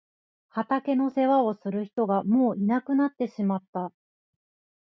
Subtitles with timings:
[0.49, 3.91] 畑の世話をする人がもういなくなってしまった。